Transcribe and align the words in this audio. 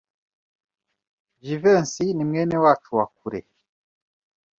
Jivency 1.43 2.07
ni 2.13 2.23
mwene 2.29 2.55
wacu 2.63 2.91
wa 2.97 3.05
kure. 3.15 3.41